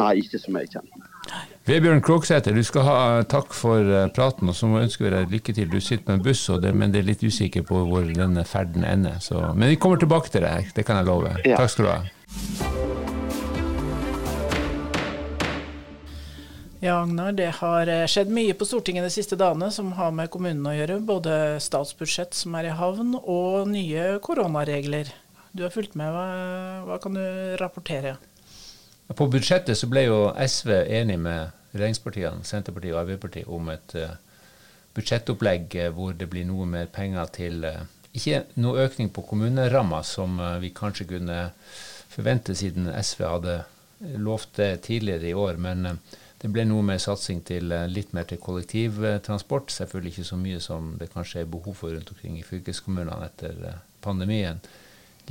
Nei, 0.00 0.12
ikke 0.22 0.40
som 0.40 0.56
jeg 0.60 0.70
kjenner. 0.72 1.11
Vebjørn 1.62 2.00
Kroksæter, 2.02 2.56
du 2.58 2.64
skal 2.66 2.82
ha 2.82 2.94
takk 3.30 3.52
for 3.54 3.86
eh, 3.86 4.08
praten, 4.10 4.48
og 4.50 4.56
så 4.58 4.66
må 4.66 4.80
jeg 4.80 4.88
ønske 4.88 5.10
deg 5.14 5.30
lykke 5.30 5.52
til. 5.54 5.68
Du 5.70 5.78
sitter 5.78 6.02
på 6.08 6.16
en 6.16 6.24
buss, 6.24 6.40
det, 6.58 6.72
men 6.74 6.90
det 6.90 7.04
er 7.04 7.06
litt 7.12 7.22
usikker 7.22 7.62
på 7.68 7.84
hvor 7.86 8.08
denne 8.08 8.42
ferden 8.42 8.82
ender. 8.82 9.20
Så, 9.22 9.38
men 9.54 9.70
vi 9.70 9.76
kommer 9.78 10.00
tilbake 10.02 10.32
til 10.34 10.42
deg, 10.42 10.72
det 10.74 10.82
kan 10.88 10.98
jeg 10.98 11.06
love. 11.06 11.30
Ja. 11.46 11.60
Takk 11.60 11.70
skal 11.70 11.86
du 11.86 11.90
ha. 11.92 12.00
Ja, 16.82 16.96
Agnar, 16.96 17.30
det 17.38 17.52
har 17.60 17.86
eh, 17.86 18.08
skjedd 18.10 18.34
mye 18.34 18.58
på 18.58 18.66
Stortinget 18.66 19.06
de 19.06 19.14
siste 19.14 19.38
dagene 19.38 19.70
som 19.70 19.94
har 19.94 20.10
med 20.18 20.34
kommunene 20.34 20.72
å 20.72 20.76
gjøre. 20.80 20.98
Både 21.12 21.38
statsbudsjett 21.62 22.34
som 22.34 22.58
er 22.58 22.72
i 22.72 22.74
havn, 22.74 23.14
og 23.22 23.70
nye 23.70 24.18
koronaregler. 24.26 25.14
Du 25.54 25.62
har 25.62 25.70
fulgt 25.70 25.94
med, 25.94 26.10
hva, 26.10 26.26
hva 26.90 26.98
kan 26.98 27.14
du 27.14 27.22
rapportere? 27.62 28.16
På 29.16 29.26
budsjettet 29.26 29.78
så 29.78 29.88
ble 29.90 30.06
jo 30.06 30.18
SV 30.38 30.70
enig 30.86 31.18
med 31.20 31.50
regjeringspartiene, 31.72 32.44
Senterpartiet 32.46 32.94
og 32.94 33.00
Arbeiderpartiet 33.02 33.50
om 33.50 33.70
et 33.72 33.96
uh, 33.98 34.14
budsjettopplegg 34.96 35.76
uh, 35.80 35.88
hvor 35.96 36.14
det 36.16 36.28
blir 36.30 36.46
noe 36.48 36.68
mer 36.68 36.90
penger 36.92 37.32
til 37.34 37.66
uh, 37.66 37.82
Ikke 38.12 38.42
noe 38.60 38.84
økning 38.84 39.08
på 39.08 39.24
kommuneramma, 39.24 40.02
som 40.04 40.36
vi 40.60 40.68
kanskje 40.76 41.06
kunne 41.14 41.38
forvente 42.12 42.52
siden 42.52 42.90
SV 42.92 43.22
hadde 43.24 43.54
lovt 44.20 44.58
det 44.58 44.82
tidligere 44.84 45.30
i 45.30 45.32
år, 45.32 45.56
men 45.56 45.96
det 46.42 46.50
ble 46.52 46.66
noe 46.68 46.84
mer 46.84 47.00
satsing 47.00 47.40
til 47.48 47.72
litt 47.88 48.12
mer 48.12 48.28
til 48.28 48.36
kollektivtransport. 48.36 49.72
Selvfølgelig 49.72 50.12
ikke 50.12 50.28
så 50.28 50.36
mye 50.36 50.60
som 50.60 50.92
det 51.00 51.08
kanskje 51.14 51.40
er 51.40 51.48
behov 51.48 51.78
for 51.78 51.96
rundt 51.96 52.12
omkring 52.12 52.36
i 52.36 52.44
fylkeskommunene 52.44 53.30
etter 53.30 53.80
pandemien. 54.04 54.60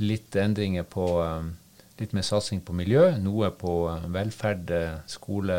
Litt 0.02 0.34
endringer 0.34 0.82
på 0.82 1.06
litt 2.00 2.14
mer 2.16 2.24
satsing 2.26 2.62
på 2.64 2.74
miljø, 2.76 3.10
noe 3.20 3.50
på 3.56 3.74
velferd, 4.14 4.72
skole, 5.10 5.58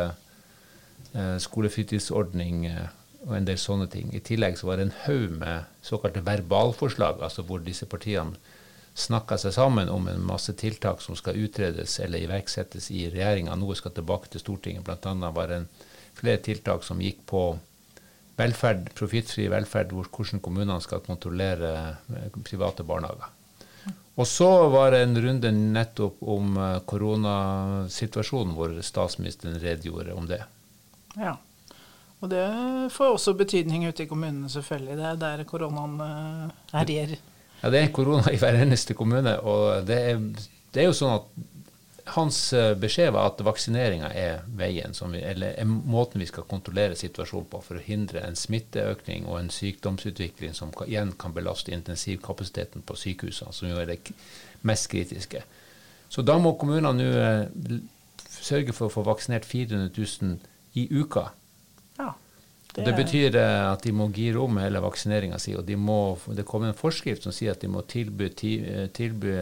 skolefritidsordning 1.14 2.66
og 3.24 3.36
en 3.38 3.46
del 3.48 3.60
sånne 3.60 3.86
ting. 3.92 4.10
I 4.12 4.22
tillegg 4.24 4.58
så 4.58 4.68
var 4.68 4.80
det 4.80 4.88
en 4.88 4.98
haug 5.04 5.38
med 5.40 5.70
såkalte 5.84 6.24
verbalforslag, 6.26 7.22
altså 7.24 7.44
hvor 7.46 7.62
disse 7.64 7.86
partiene 7.88 8.36
snakka 8.94 9.38
seg 9.40 9.54
sammen 9.56 9.90
om 9.90 10.06
en 10.08 10.22
masse 10.22 10.52
tiltak 10.58 11.00
som 11.02 11.16
skal 11.18 11.38
utredes 11.42 11.96
eller 12.02 12.22
iverksettes 12.22 12.90
i 12.94 13.08
regjeringa. 13.10 13.56
Noe 13.58 13.74
skal 13.78 13.94
tilbake 13.94 14.30
til 14.30 14.42
Stortinget. 14.42 14.84
Blant 14.86 15.06
annet 15.10 15.34
var 15.34 15.50
det 15.50 15.62
flere 16.14 16.42
tiltak 16.44 16.84
som 16.86 17.02
gikk 17.02 17.24
på 17.26 17.46
velferd, 18.38 18.92
profittfri 18.98 19.48
velferd, 19.50 19.94
hvor, 19.94 20.06
hvordan 20.10 20.42
kommunene 20.42 20.78
skal 20.82 21.02
kontrollere 21.06 21.96
private 22.46 22.86
barnehager. 22.86 23.32
Og 24.14 24.28
så 24.30 24.48
var 24.70 24.94
det 24.94 25.00
en 25.02 25.18
runde 25.18 25.50
nettopp 25.50 26.20
om 26.22 26.54
koronasituasjonen, 26.86 28.54
hvor 28.54 28.76
statsministeren 28.86 29.58
redegjorde 29.58 30.14
om 30.14 30.28
det. 30.30 30.38
Ja, 31.18 31.34
og 32.22 32.30
det 32.30 32.44
får 32.94 33.16
også 33.16 33.34
betydning 33.36 33.88
ute 33.88 34.06
i 34.06 34.08
kommunene, 34.08 34.48
selvfølgelig. 34.48 34.96
Det 34.96 35.08
er 35.10 35.18
der 35.20 35.42
koronaen 35.48 35.98
herjer. 36.72 37.16
Ja, 37.60 37.70
det 37.72 37.80
er 37.80 37.90
korona 37.96 38.32
i 38.32 38.38
hver 38.40 38.56
eneste 38.62 38.96
kommune. 38.96 39.34
Og 39.40 39.84
det 39.88 39.98
er, 40.12 40.22
det 40.72 40.82
er 40.82 40.88
jo 40.88 40.96
sånn 40.96 41.18
at 41.18 41.28
hans 42.04 42.38
beskjed 42.80 43.12
var 43.14 43.30
at 43.30 43.40
vaksineringa 43.44 44.10
er 44.12 44.42
veien, 44.58 44.92
vi, 45.12 45.22
eller 45.24 45.54
er 45.56 45.68
måten 45.68 46.20
vi 46.20 46.28
skal 46.28 46.44
kontrollere 46.48 46.98
situasjonen 46.98 47.48
på 47.48 47.60
for 47.64 47.80
å 47.80 47.84
hindre 47.84 48.20
en 48.20 48.36
smitteøkning 48.36 49.24
og 49.24 49.38
en 49.40 49.50
sykdomsutvikling 49.52 50.52
som 50.56 50.72
igjen 50.84 51.14
kan 51.18 51.32
belaste 51.32 51.72
intensivkapasiteten 51.72 52.84
på 52.84 52.98
sykehusene, 53.00 53.56
som 53.56 53.70
jo 53.70 53.80
er 53.80 53.88
det 53.88 53.98
mest 54.62 54.90
kritiske. 54.92 55.40
Så 56.12 56.22
da 56.22 56.36
må 56.38 56.54
kommunene 56.60 56.92
nå 56.92 57.80
sørge 58.28 58.74
for 58.76 58.90
å 58.90 58.92
få 58.92 59.06
vaksinert 59.06 59.48
400 59.48 59.88
000 59.96 60.36
i 60.78 60.84
uka. 60.92 61.30
Ja, 61.98 62.12
det, 62.74 62.84
det 62.88 62.94
betyr 62.98 63.36
at 63.38 63.84
de 63.86 63.92
må 63.94 64.08
gire 64.10 64.40
om 64.42 64.56
hele 64.58 64.80
vaksineringa 64.82 65.38
si. 65.38 65.52
Og 65.54 65.62
de 65.66 65.76
må, 65.78 66.16
det 66.34 66.46
kommer 66.48 66.72
en 66.72 66.78
forskrift 66.78 67.22
som 67.26 67.34
sier 67.34 67.54
at 67.54 67.62
de 67.62 67.70
må 67.70 67.84
tilby, 67.86 68.32
tilby 68.34 69.36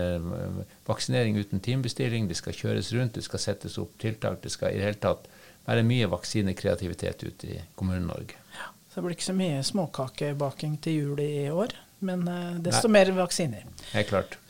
vaksinering 0.89 1.41
uten 1.41 1.65
timebestilling. 1.65 2.29
Det 2.29 2.37
skal 2.37 2.59
kjøres 2.59 2.93
rundt, 2.93 3.17
det 3.17 3.25
skal 3.25 3.41
settes 3.41 3.79
opp 3.81 3.97
tiltak. 4.03 4.43
Det 4.45 4.53
skal 4.53 4.75
i 4.75 4.83
det 4.83 4.91
hele 4.91 5.01
tatt 5.01 5.31
være 5.65 5.87
mye 5.87 6.11
vaksinekreativitet 6.13 7.25
ute 7.25 7.55
i 7.55 7.59
Kommune-Norge. 7.79 8.37
Ja, 8.59 8.69
så 8.91 9.01
det 9.01 9.07
blir 9.07 9.17
ikke 9.17 9.31
så 9.31 9.39
mye 9.41 9.65
småkakebaking 9.65 10.77
til 10.85 11.01
jul 11.01 11.25
i 11.25 11.49
år, 11.49 11.73
men 12.05 12.29
desto 12.61 12.91
Nei. 12.91 12.99
mer 12.99 13.17
vaksiner. 13.23 13.69
Helt 13.95 14.13
klart. 14.13 14.41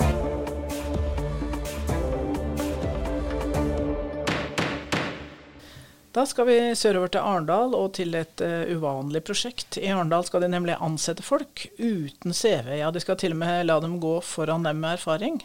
Da 6.13 6.27
skal 6.29 6.45
vi 6.45 6.57
sørover 6.77 7.09
til 7.09 7.25
Arendal 7.25 7.73
og 7.73 7.95
til 7.97 8.13
et 8.19 8.43
uh, 8.45 8.69
uvanlig 8.69 9.23
prosjekt. 9.25 9.79
I 9.81 9.95
Arendal 9.95 10.27
skal 10.29 10.45
de 10.45 10.51
nemlig 10.53 10.75
ansette 10.77 11.25
folk 11.25 11.65
uten 11.79 12.37
CV. 12.37 12.69
Ja, 12.83 12.91
de 12.93 13.01
skal 13.01 13.17
til 13.17 13.33
og 13.33 13.39
med 13.41 13.65
la 13.65 13.79
dem 13.81 13.95
gå 14.03 14.19
foran 14.21 14.67
dem 14.69 14.83
med 14.85 14.99
erfaring. 14.99 15.41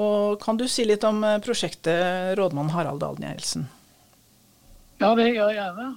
Og 0.00 0.40
Kan 0.40 0.56
du 0.56 0.64
si 0.72 0.86
litt 0.88 1.04
om 1.04 1.20
prosjektet, 1.44 2.32
rådmann 2.40 2.72
Harald 2.72 3.02
Dahl 3.04 3.20
Nielsen? 3.20 3.68
Ja, 5.02 5.12
det 5.18 5.34
gjør 5.34 5.52
jeg 5.52 5.58
gjerne. 5.58 5.90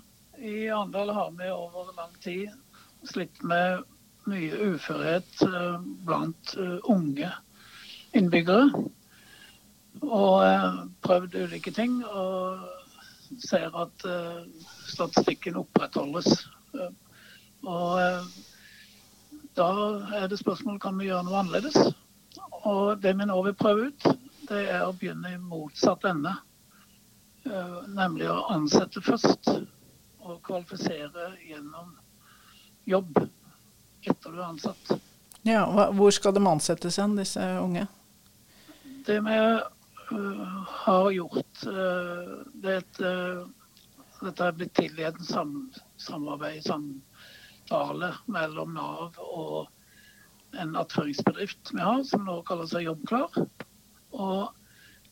I 0.43 0.57
Arendal 0.67 1.15
har 1.15 1.31
vi 1.39 1.47
over 1.53 1.95
lang 1.95 2.11
tid 2.19 2.51
slitt 3.07 3.39
med 3.39 3.87
mye 4.27 4.71
uførhet 4.73 5.47
uh, 5.47 5.79
blant 6.03 6.57
unge 6.91 7.31
innbyggere. 8.11 8.67
Og 10.03 10.87
prøvd 11.07 11.39
ulike 11.45 11.71
ting. 11.71 12.01
og 12.03 12.72
ser 13.41 13.73
at 13.77 14.05
uh, 14.05 14.43
statistikken 14.87 15.59
opprettholdes. 15.61 16.45
Uh, 16.73 16.89
og 17.63 17.99
uh, 17.99 18.31
da 19.57 19.69
er 20.19 20.27
det 20.27 20.39
spørsmål 20.41 20.79
kan 20.81 20.97
vi 20.99 21.09
gjøre 21.09 21.25
noe 21.27 21.41
annerledes. 21.43 21.77
Og 22.63 23.01
det 23.03 23.15
vi 23.19 23.27
nå 23.29 23.37
vil 23.45 23.57
prøve 23.57 23.91
ut, 23.91 24.07
det 24.49 24.65
er 24.71 24.85
å 24.85 24.95
begynne 24.97 25.35
i 25.35 25.41
motsatt 25.41 26.05
ende. 26.09 26.33
nemlig 27.91 28.29
å 28.31 28.45
ansette 28.53 29.01
først 29.03 29.49
og 30.23 30.37
kvalifisere 30.47 31.33
gjennom 31.43 31.89
jobb 32.87 33.19
etter 34.07 34.31
du 34.31 34.39
er 34.39 34.45
ansatt. 34.47 34.93
Ja, 35.43 35.91
Hvor 35.91 36.11
skal 36.11 36.33
de 36.33 36.47
ansettes 36.47 36.97
hen, 36.97 37.17
disse 37.19 37.43
unge? 37.59 37.87
Det 39.05 39.19
med 39.21 39.59
har 40.09 41.11
gjort 41.11 41.65
det 42.63 42.75
et, 42.81 43.01
Dette 44.23 44.45
er 44.47 44.55
blitt 44.55 44.71
til 44.77 44.99
i 45.01 45.03
en 45.03 45.25
sam, 45.27 45.55
samarbeid, 45.99 46.63
samtale 46.63 48.13
mellom 48.31 48.71
Nav 48.77 49.17
og 49.19 49.67
en 50.61 50.75
attføringsbedrift 50.79 51.73
vi 51.73 51.81
har, 51.81 52.03
som 52.07 52.23
nå 52.27 52.37
kaller 52.47 52.69
seg 52.69 52.85
Jobbklar. 52.87 53.33
Og 54.15 54.53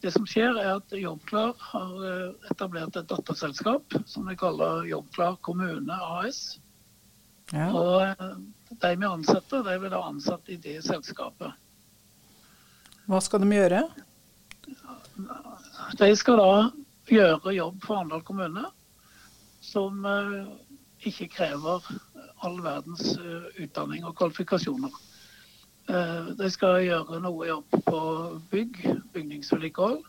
det 0.01 0.13
som 0.15 0.27
skjer 0.29 0.55
er 0.55 0.77
at 0.77 0.93
Jobbklar 0.95 1.57
har 1.73 2.05
etablert 2.53 2.95
et 2.97 3.09
datterselskap 3.09 3.97
som 4.09 4.29
vi 4.29 4.37
kaller 4.39 4.85
Jobbklar 4.87 5.41
kommune 5.43 5.97
AS. 6.21 6.61
Ja. 7.51 7.67
Og 7.75 8.79
de 8.79 8.93
vi 8.95 9.09
ansetter, 9.09 9.65
de 9.65 9.75
blir 9.81 9.91
da 9.91 10.05
ansatt 10.07 10.47
i 10.47 10.55
det 10.61 10.77
selskapet. 10.85 11.51
Hva 13.11 13.19
skal 13.19 13.43
de 13.43 13.51
gjøre? 13.51 13.83
De 16.01 16.15
skal 16.17 16.39
da 16.39 16.53
gjøre 17.13 17.51
jobb 17.53 17.83
for 17.85 17.99
Arendal 17.99 18.23
kommune 18.25 18.63
som 19.61 19.99
ikke 21.05 21.27
krever 21.35 21.85
all 22.41 22.57
verdens 22.65 23.11
utdanning 23.61 24.07
og 24.09 24.15
kvalifikasjoner. 24.17 24.95
De 26.39 26.49
skal 26.49 26.79
gjøre 26.87 27.21
noe 27.21 27.51
jobb 27.51 27.77
på 27.85 28.01
bygg, 28.49 28.81
bygningsvedlikehold, 29.13 30.01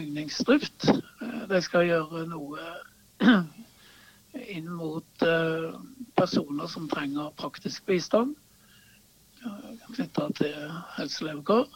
bygningsdrift. 0.00 0.88
De 1.46 1.62
skal 1.62 1.86
gjøre 1.86 2.26
noe 2.26 2.66
inn 4.56 4.66
mot 4.66 5.26
personer 6.18 6.74
som 6.74 6.90
trenger 6.90 7.30
praktisk 7.38 7.86
bistand 7.86 8.34
knytta 9.94 10.32
til 10.42 10.78
helselevekår 10.98 11.68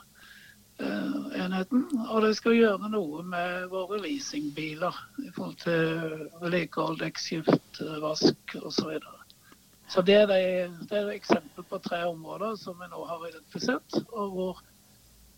enheten. 0.80 1.84
Og 2.08 2.22
de 2.24 2.32
skal 2.34 2.56
gjøre 2.56 2.90
noe 2.92 3.22
med 3.26 3.68
våre 3.72 4.00
leasingbiler 4.02 4.96
i 5.24 5.30
forhold 5.36 5.58
til 5.62 6.28
vedlikehold, 6.42 7.00
dekkskift, 7.02 7.82
vask 8.02 8.56
osv. 8.62 8.98
Så 9.90 10.02
det 10.06 10.14
er, 10.14 10.26
de, 10.30 10.42
det 10.86 10.98
er 10.98 11.12
eksempel 11.14 11.66
på 11.66 11.80
tre 11.82 12.04
områder 12.06 12.54
som 12.56 12.78
vi 12.78 12.86
nå 12.92 13.04
har 13.08 13.24
identifisert, 13.26 13.96
og 14.12 14.34
hvor 14.36 14.60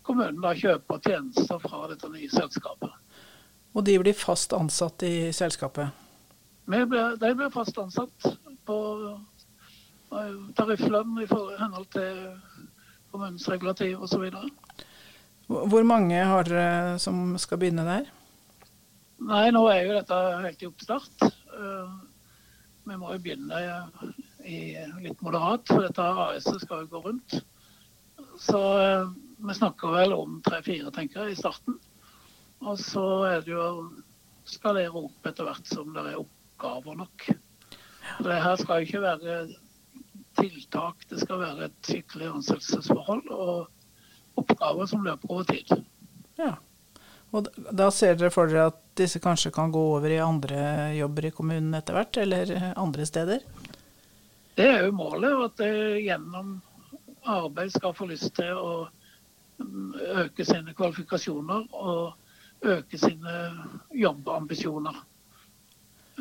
kommunen 0.05 0.43
da 0.43 0.53
kjøper 0.53 1.01
tjenester 1.01 1.61
fra 1.63 1.87
dette 1.89 2.09
nye 2.13 2.29
selskapet. 2.29 2.91
Og 3.73 3.85
de 3.87 3.97
blir 3.97 4.13
fast 4.13 4.53
ansatt 4.53 5.03
i 5.07 5.31
selskapet? 5.33 5.89
Ble, 6.69 6.83
de 7.19 7.31
blir 7.35 7.49
fast 7.51 7.79
ansatt 7.81 8.27
på 8.67 8.77
eh, 10.13 10.35
tarifflønn 10.55 11.17
i 11.23 11.27
henhold 11.27 11.89
til 11.95 12.21
kommunens 13.11 13.49
regulativ 13.49 14.05
osv. 14.05 14.29
Hvor 15.47 15.83
mange 15.87 16.19
har 16.23 16.47
dere 16.47 16.99
som 17.03 17.35
skal 17.41 17.59
begynne 17.61 17.83
der? 17.87 18.07
Nei, 19.23 19.45
nå 19.55 19.63
er 19.71 19.83
jo 19.85 19.95
dette 19.97 20.19
helt 20.43 20.63
i 20.63 20.69
oppstart. 20.69 21.25
Eh, 21.27 21.93
Vi 22.83 22.95
må 22.99 23.13
jo 23.13 23.19
begynne 23.23 23.59
i 24.43 24.57
litt 25.05 25.21
moderat, 25.23 25.63
for 25.69 25.85
dette 25.85 26.03
AS-et 26.03 26.63
skal 26.65 26.81
jo 26.83 26.89
gå 26.91 26.99
rundt. 27.05 27.37
Så 28.43 28.59
eh, 28.81 29.11
vi 29.43 29.55
snakker 29.55 29.93
vel 29.95 30.15
om 30.17 30.41
tre-fire, 30.43 30.91
tenker 30.95 31.23
jeg, 31.29 31.37
i 31.37 31.39
starten. 31.39 31.77
Og 32.63 32.79
så 32.79 33.05
er 33.29 33.43
det 33.45 33.53
jo 33.53 33.67
skalere 34.47 34.91
opp 34.99 35.27
etter 35.29 35.47
hvert 35.47 35.67
som 35.71 35.93
det 35.95 36.03
er 36.09 36.19
oppgaver 36.19 36.99
nok. 36.99 37.29
Det 38.23 38.39
her 38.43 38.59
skal 38.59 38.81
jo 38.81 38.87
ikke 38.89 39.03
være 39.05 39.37
tiltak, 40.39 41.07
det 41.07 41.21
skal 41.23 41.39
være 41.43 41.69
et 41.69 41.87
skikkelig 41.87 42.31
ansettelsesforhold 42.33 43.29
og 43.31 43.69
oppgaver 44.39 44.89
som 44.89 45.03
løper 45.05 45.31
over 45.31 45.43
tid. 45.49 45.73
Ja. 46.39 46.55
Og 47.33 47.47
da 47.73 47.89
ser 47.93 48.17
dere 48.17 48.33
for 48.33 48.49
dere 48.49 48.69
at 48.71 48.81
disse 48.97 49.19
kanskje 49.21 49.51
kan 49.53 49.71
gå 49.73 49.81
over 49.95 50.11
i 50.13 50.21
andre 50.21 50.93
jobber 50.97 51.25
i 51.29 51.33
kommunen 51.33 51.73
etter 51.77 51.97
hvert, 51.97 52.17
eller 52.21 52.51
andre 52.77 53.07
steder? 53.09 53.45
Det 54.53 54.67
er 54.69 54.83
jo 54.85 54.91
målet, 54.93 55.33
at 55.47 55.63
de 55.63 56.03
gjennom 56.05 56.59
arbeid 57.25 57.71
skal 57.73 57.95
få 57.97 58.05
lyst 58.11 58.35
til 58.37 58.53
å 58.53 58.73
mm, 59.57 59.95
øke 60.25 60.45
sine 60.45 60.75
kvalifikasjoner 60.77 61.65
og 61.73 62.13
øke 62.63 62.99
sine 63.01 63.33
jobbambisjoner. 63.97 64.99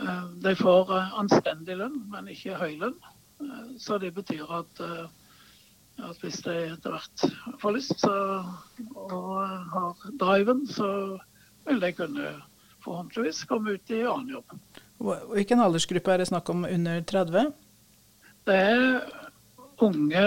Eh, 0.00 0.25
De 0.47 0.54
får 0.57 0.95
eh, 0.97 1.19
anstendig 1.21 1.76
lønn, 1.76 1.99
men 2.11 2.31
ikke 2.33 2.57
høy 2.57 2.78
lønn. 2.81 2.97
Eh, 3.42 3.66
Så 3.78 3.99
det 3.99 4.14
betyr 4.16 4.49
at, 4.49 4.83
eh, 5.99 6.08
at 6.11 6.22
hvis 6.22 6.40
jeg 6.46 6.72
etter 6.75 6.94
hvert 6.96 7.26
får 7.62 7.76
lyst 7.76 7.99
så, 8.00 8.14
og 8.94 9.28
har 9.75 10.06
driven, 10.20 10.64
så 10.66 10.88
vil 11.68 11.80
jeg 11.84 11.96
kunne 11.99 12.32
forhåpentligvis 12.82 13.44
komme 13.50 13.76
ut 13.76 13.90
i 13.94 14.02
annen 14.02 14.37
jobb. 14.38 14.56
Hvilken 15.32 15.62
aldersgruppe 15.62 16.12
er 16.14 16.22
det 16.22 16.28
snakk 16.30 16.50
om 16.50 16.64
under 16.66 17.02
30? 17.06 17.52
Det 18.46 18.56
er 18.58 19.00
unge 19.82 20.25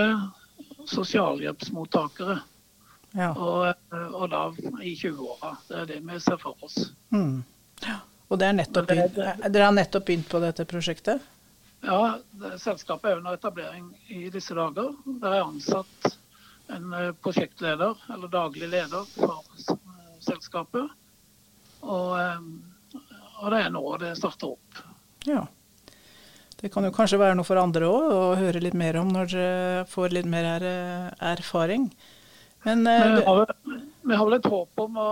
sosialhjelpsmottakere, 0.87 2.39
Ja. 3.15 3.29
og, 3.31 3.75
og 4.11 4.25
da 4.31 4.41
i 4.83 4.95
20-åra. 4.99 5.53
Det 5.69 5.77
er 5.79 5.85
det 5.93 5.99
vi 6.03 6.19
ser 6.19 6.37
for 6.41 6.55
oss. 6.63 6.91
Mm. 7.15 7.43
Og 8.27 8.39
det 8.41 8.47
er 8.49 8.57
nettopp 8.57 8.89
dere 8.89 9.63
har 9.63 9.75
nettopp 9.75 10.07
begynt 10.07 10.27
på 10.31 10.41
dette 10.43 10.65
prosjektet? 10.67 11.23
Ja, 11.85 12.19
det, 12.31 12.59
Selskapet 12.59 13.11
er 13.11 13.17
under 13.17 13.33
etablering 13.37 13.89
i 14.07 14.29
disse 14.33 14.55
dager. 14.57 14.93
Det 15.05 15.29
er 15.29 15.43
ansatt 15.43 16.07
en 16.73 16.93
eh, 16.93 17.11
prosjektleder, 17.21 17.99
eller 18.13 18.31
daglig 18.33 18.69
leder, 18.71 19.05
for 19.13 19.43
eh, 19.69 20.15
selskapet. 20.25 20.89
Og, 21.85 22.15
eh, 22.17 23.03
og 23.41 23.53
det 23.53 23.59
er 23.61 23.69
nå 23.75 23.83
det 24.01 24.15
starter 24.17 24.55
opp. 24.55 24.81
Ja. 25.29 25.45
Det 26.55 26.71
kan 26.73 26.87
jo 26.87 26.93
kanskje 26.95 27.19
være 27.21 27.37
noe 27.37 27.45
for 27.45 27.61
andre 27.61 27.85
òg, 27.91 28.07
å 28.09 28.23
høre 28.39 28.63
litt 28.63 28.77
mer 28.77 28.97
om 28.97 29.11
når 29.13 29.29
dere 29.35 29.85
får 29.91 30.15
litt 30.15 30.29
mer 30.29 30.47
er, 30.55 30.65
erfaring. 31.35 31.91
Men 32.65 32.81
Vi 32.87 33.21
har, 33.27 33.51
vi 34.01 34.15
har 34.15 34.25
vel 34.25 34.39
et 34.39 34.49
håp 34.49 34.81
om 34.81 34.97
å 34.97 35.09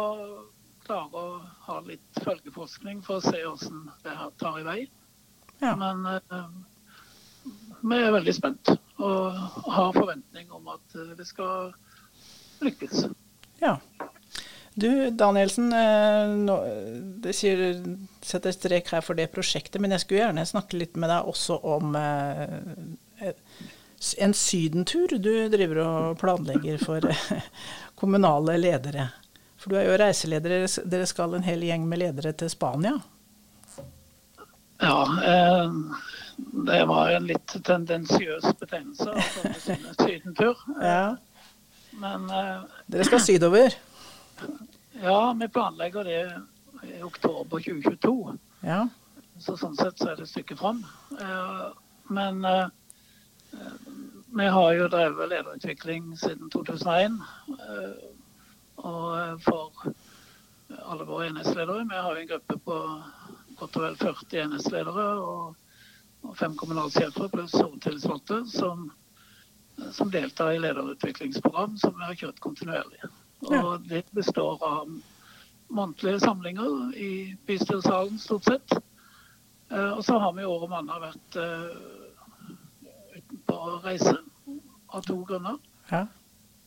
klare 0.88 1.22
å 1.22 1.38
ha 1.68 1.78
litt 1.86 2.24
følgeforskning 2.24 3.04
for 3.06 3.20
å 3.20 3.26
se 3.28 3.44
hvordan 3.44 3.92
det 4.02 4.16
her 4.18 4.34
tar 4.42 4.58
i 4.64 4.66
vei. 4.66 4.80
Ja. 5.60 5.76
Men 5.76 6.06
eh, 6.06 6.48
vi 7.84 8.00
er 8.00 8.16
veldig 8.16 8.36
spent 8.36 8.74
og 9.04 9.38
har 9.74 9.94
forventning 9.96 10.52
om 10.56 10.68
at 10.74 10.98
eh, 10.98 11.13
det 11.18 11.28
skal 11.28 11.74
lykkes. 12.63 13.06
Ja. 13.62 13.78
Du, 14.74 14.89
Danielsen, 15.13 15.70
eh, 15.78 16.34
nå, 16.48 16.58
det 17.24 17.36
sier, 17.38 17.78
setter 18.26 18.56
strek 18.56 18.89
her 18.96 19.06
for 19.06 19.20
det 19.20 19.30
prosjektet, 19.34 19.82
men 19.82 19.94
jeg 19.94 20.04
skulle 20.04 20.24
gjerne 20.24 20.48
snakke 20.50 20.80
litt 20.82 20.98
med 20.98 21.12
deg 21.13 21.30
også 21.30 21.60
om 21.76 21.94
en 24.20 24.34
sydentur 24.36 25.13
du 25.22 25.34
driver 25.54 25.84
og 25.84 26.18
planlegger 26.20 26.82
for 26.82 27.06
kommunale 28.00 28.58
ledere. 28.58 29.12
For 29.62 29.72
du 29.72 29.80
er 29.80 29.88
jo 29.88 30.00
reiseleder, 30.02 30.66
dere 30.92 31.08
skal 31.08 31.38
en 31.38 31.46
hel 31.46 31.62
gjeng 31.63 31.86
med 31.88 32.02
ledere 32.02 32.34
til 32.36 32.50
Spania. 32.52 32.98
Ja, 34.84 34.98
eh, 35.24 35.72
det 36.67 36.80
var 36.89 37.12
en 37.15 37.28
litt 37.30 37.54
tendensiøs 37.63 38.48
betegnelse. 38.60 39.13
Altså, 39.13 39.78
sydentur. 40.02 40.60
Ja. 40.82 41.15
Men 42.02 42.26
eh, 42.34 42.63
Dere 42.91 43.06
skal 43.08 43.22
sydover. 43.22 43.76
ja, 45.04 45.19
vi 45.39 45.48
planlegger 45.48 46.04
det 46.10 46.22
i 46.89 47.02
oktober 47.06 47.62
2022. 47.63 48.38
Ja. 48.65 48.82
Så 49.39 49.56
sånn 49.58 49.76
sett 49.78 49.98
så 50.02 50.12
er 50.12 50.19
det 50.19 50.28
et 50.28 50.34
stykke 50.34 50.58
fram. 50.60 50.84
Eh, 51.19 51.69
Men 52.13 52.43
eh, 52.46 52.67
vi 54.36 54.48
har 54.52 54.74
jo 54.76 54.88
drevet 54.91 55.30
lederutvikling 55.32 56.12
siden 56.19 56.50
2001. 56.52 57.15
eh, 57.54 57.93
Og 58.84 59.06
eh, 59.19 59.38
for 59.46 59.93
alle 60.84 61.06
våre 61.06 61.28
enhetsledere. 61.30 61.86
Vi 61.89 61.96
har 62.02 62.15
jo 62.17 62.22
en 62.26 62.28
gruppe 62.34 62.58
på 62.65 62.78
godt 63.63 63.80
og 63.80 63.86
vel 63.88 63.97
40 64.02 64.43
enhetsledere 64.45 65.08
og, 65.23 65.56
og 66.28 66.38
fem 66.39 66.56
kommunalsjefer 66.60 67.32
pluss 67.34 67.56
hovedtillitsvalgte 67.58 68.43
som, 68.52 68.86
som 69.95 70.12
deltar 70.13 70.54
i 70.56 70.62
lederutviklingsprogram 70.63 71.78
som 71.82 71.95
vi 71.97 72.08
har 72.08 72.19
kjørt 72.19 72.41
kontinuerlig. 72.43 73.02
Og 73.49 73.84
det 73.89 74.06
består 74.15 74.62
av 74.63 74.91
månedlige 75.73 76.19
samlinger 76.23 76.93
i 76.95 77.12
bystyresalen 77.47 78.19
stort 78.21 78.45
sett. 78.47 78.76
Eh, 79.73 79.91
Og 79.97 80.04
så 80.06 80.19
har 80.21 80.34
vi 80.38 80.45
år 80.45 80.63
om 80.67 80.76
annet 80.78 81.02
vært 81.02 81.38
eh, 81.41 81.73
uten 83.17 83.41
på 83.49 83.58
reise 83.84 84.15
av 84.93 85.02
to 85.08 85.17
grunner. 85.28 85.58
ja. 85.91 86.06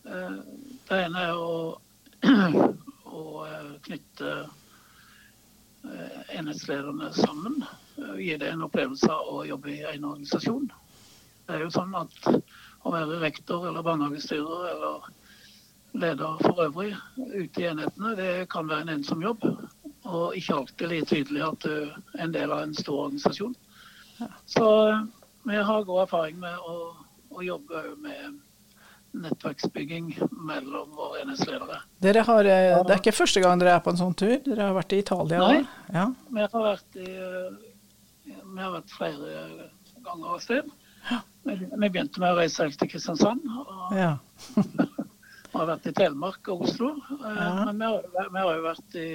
Eh, 0.06 0.36
Det 0.88 0.98
ene 1.06 1.22
er 1.30 1.34
å, 1.34 1.78
å 3.20 3.22
knytte 3.86 4.34
enhetslederne 6.28 7.12
sammen. 7.12 7.64
eh, 7.98 8.16
Gi 8.18 8.36
det 8.36 8.50
en 8.50 8.62
opplevelse 8.66 9.10
av 9.12 9.28
å 9.34 9.44
jobbe 9.46 9.70
i 9.70 9.82
en 9.94 10.04
organisasjon. 10.04 10.70
Det 11.46 11.54
er 11.54 11.64
jo 11.64 11.70
sånn 11.70 11.94
at 11.94 12.28
å 12.86 12.92
være 12.92 13.20
rektor 13.22 13.68
eller 13.68 13.86
barnehagestyrer 13.86 14.70
eller 14.72 15.06
leder 15.96 16.40
for 16.42 16.62
øvrig 16.66 16.90
ute 17.16 17.62
i 17.62 17.68
enhetene, 17.70 18.14
det 18.18 18.48
kan 18.52 18.68
være 18.68 18.86
en 18.86 18.94
ensom 18.98 19.22
jobb. 19.22 19.44
Og 20.06 20.36
ikke 20.38 20.54
alltid 20.54 20.90
like 20.90 21.08
tydelig 21.10 21.42
at 21.42 21.64
du 21.64 21.72
er 21.72 22.24
en 22.26 22.34
del 22.34 22.52
av 22.52 22.62
en 22.62 22.74
stor 22.74 23.06
organisasjon. 23.06 23.54
Så 24.46 24.66
eh, 24.88 25.06
vi 25.46 25.56
har 25.56 25.86
god 25.86 26.02
erfaring 26.06 26.38
med 26.42 26.58
å, 26.58 26.76
å 27.30 27.42
jobbe 27.46 27.82
med 28.02 28.40
nettverksbygging 29.22 30.10
mellom 30.46 30.90
våre 30.96 31.22
enhetsledere. 31.24 31.78
Dere 32.04 32.24
har, 32.28 32.44
eh, 32.44 32.82
det 32.86 32.94
er 32.94 33.00
ikke 33.00 33.14
første 33.16 33.40
gang 33.44 33.60
dere 33.60 33.76
er 33.76 33.84
på 33.84 33.90
en 33.94 34.00
sånn 34.00 34.16
tur? 34.18 34.36
Dere 34.44 34.68
har 34.68 34.74
vært 34.76 34.92
i 34.96 34.98
Italia? 35.02 35.38
Nei. 35.40 35.62
Ja. 35.94 36.06
Vi 36.32 36.40
har 36.44 36.66
vært, 36.66 36.96
i, 36.96 37.10
eh, 37.10 38.34
vi 38.44 38.60
har 38.60 38.72
vært 38.76 38.90
flere 38.96 39.70
ganger 40.04 40.34
av 40.34 40.40
sted. 40.44 40.70
Vi 41.46 41.54
vi 41.54 41.88
begynte 41.88 42.18
med 42.18 42.34
å 42.34 42.38
reise 42.40 42.64
helt 42.64 42.78
til 42.78 42.88
Kristiansand. 42.90 43.40
Og 43.46 43.92
ja. 43.96 44.16
har 45.56 45.66
vært 45.70 45.86
i 45.86 45.92
Telemark 45.94 46.48
og 46.52 46.64
Oslo. 46.66 46.92
Eh, 47.20 47.36
Ja. 47.36 47.64
Men 47.72 47.78
vi 47.78 47.84
har, 47.84 48.28
vi 48.32 48.38
har 48.38 48.54
jo 48.56 48.62
vært 48.66 48.94
i 49.00 49.08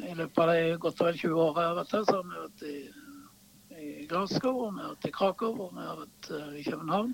I 0.00 0.14
løpet 0.16 0.38
av 0.38 0.48
de 0.48 0.76
godt 0.80 1.00
og 1.02 1.06
vel 1.10 1.16
20 1.18 1.40
åra 1.44 1.60
jeg 1.60 1.68
har 1.68 1.74
vært 1.76 1.90
her, 1.92 2.04
så 2.08 2.14
har 2.14 2.22
vi 2.22 2.44
vært 2.46 2.62
i, 2.64 2.76
i 3.80 4.06
Glasgow, 4.08 4.62
og 4.64 4.70
vi 4.72 4.80
har 4.80 4.94
vært 4.94 5.08
i 5.10 5.10
Krakow 5.12 5.58
og 5.60 5.74
vi 5.76 5.84
har 5.84 5.98
vært 5.98 6.30
i 6.56 6.62
København. 6.64 7.10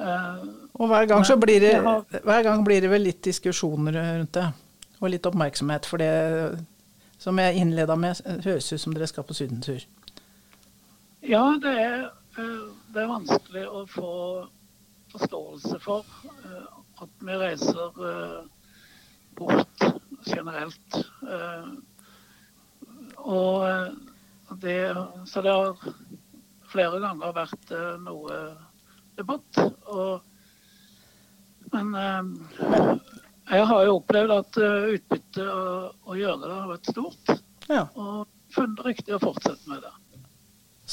Eh, 0.00 0.44
Og 0.80 0.88
hver 0.88 1.06
gang, 1.06 1.24
så 1.26 1.36
blir 1.36 1.60
det, 1.60 1.74
hver 2.24 2.42
gang 2.42 2.64
blir 2.64 2.80
det 2.80 2.90
vel 2.90 3.04
litt 3.04 3.22
diskusjoner 3.24 3.96
rundt 4.18 4.32
det. 4.38 4.46
Og 5.00 5.10
litt 5.10 5.26
oppmerksomhet. 5.26 5.86
For 5.86 6.00
det 6.00 6.12
som 7.18 7.38
jeg 7.38 7.58
innleda 7.60 7.96
med, 7.96 8.20
høres 8.44 8.72
ut 8.72 8.80
som 8.80 8.94
dere 8.94 9.06
skal 9.10 9.26
på 9.26 9.34
sydentur. 9.36 9.84
Ja, 11.22 11.44
det 11.62 11.74
er, 11.78 11.98
eh, 12.38 12.64
det 12.94 13.02
er 13.02 13.10
vanskelig 13.10 13.66
å 13.68 13.84
få 13.90 14.12
forståelse 15.12 15.78
for 15.84 16.06
eh, 16.46 16.66
at 17.02 17.12
vi 17.20 17.36
reiser 17.36 18.00
bort 19.36 19.84
generelt. 20.26 20.98
Og 23.18 23.64
det, 24.62 24.76
så 25.26 25.42
det 25.42 25.52
har 25.52 25.78
flere 26.72 27.00
ganger 27.02 27.34
vært 27.36 27.72
noe 28.02 28.38
debatt. 29.22 29.62
Og, 29.92 30.20
men 31.72 31.94
eh, 31.98 32.92
jeg 33.52 33.66
har 33.70 33.86
jo 33.86 33.96
opplevd 34.00 34.36
at 34.36 34.60
eh, 34.62 34.92
utbyttet 34.98 35.48
å 35.48 36.18
gjøre 36.18 36.44
det 36.44 36.54
har 36.54 36.70
vært 36.70 36.92
stort. 36.92 37.34
Ja. 37.70 37.86
Og 37.94 38.26
funnet 38.52 38.86
riktig 38.86 39.16
å 39.16 39.22
fortsette 39.22 39.70
med 39.70 39.84
det. 39.84 39.92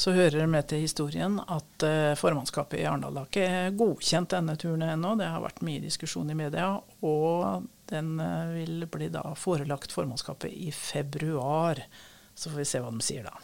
Så 0.00 0.14
hører 0.16 0.38
det 0.38 0.46
med 0.48 0.68
til 0.70 0.84
historien 0.84 1.36
at 1.42 1.84
eh, 1.84 2.14
formannskapet 2.16 2.80
i 2.80 2.86
Arendal 2.88 3.18
har 3.20 3.28
ikke 3.28 3.74
godkjent 3.76 4.32
denne 4.32 4.54
turen 4.60 4.86
ennå. 4.86 5.16
Det 5.20 5.28
har 5.28 5.44
vært 5.44 5.60
mye 5.66 5.82
diskusjon 5.82 6.30
i 6.32 6.38
media, 6.38 6.72
og 7.04 7.66
den 7.90 8.14
vil 8.54 8.86
bli 8.88 9.10
da 9.12 9.24
forelagt 9.36 9.92
formannskapet 9.92 10.54
i 10.54 10.70
februar. 10.72 11.82
Så 12.34 12.52
får 12.52 12.62
vi 12.62 12.68
se 12.70 12.80
hva 12.80 12.92
de 12.94 13.04
sier 13.04 13.26
da. 13.26 13.34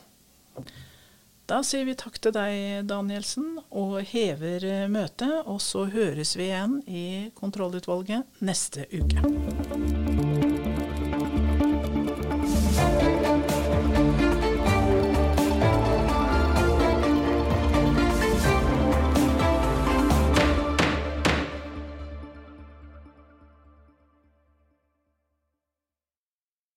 Da 1.47 1.61
sier 1.63 1.85
vi 1.87 1.93
takk 1.95 2.17
til 2.19 2.33
deg, 2.35 2.89
Danielsen, 2.91 3.61
og 3.71 4.01
hever 4.11 4.67
eh, 4.67 4.89
møtet. 4.91 5.47
Og 5.47 5.61
så 5.63 5.85
høres 5.93 6.35
vi 6.35 6.49
igjen 6.49 6.81
i 6.91 7.07
kontrollutvalget 7.39 8.43
neste 8.43 8.89
uke. 8.91 10.06